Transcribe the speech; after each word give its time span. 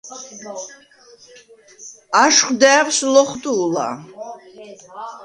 აშხვ 2.23 2.49
და̄̈ვს 2.61 2.97
ლოხვტუ̄ლა: 3.13 3.89